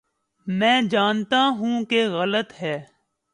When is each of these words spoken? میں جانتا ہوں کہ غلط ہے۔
میں 0.47 0.81
جانتا 0.81 1.47
ہوں 1.59 1.83
کہ 1.85 2.07
غلط 2.09 2.53
ہے۔ 2.61 2.79